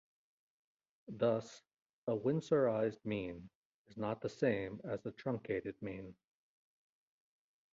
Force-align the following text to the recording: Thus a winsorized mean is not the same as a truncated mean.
Thus 1.09 1.61
a 2.07 2.13
winsorized 2.17 3.05
mean 3.05 3.47
is 3.87 3.97
not 3.97 4.19
the 4.19 4.29
same 4.29 4.81
as 4.83 5.05
a 5.05 5.11
truncated 5.11 5.79
mean. 5.79 6.15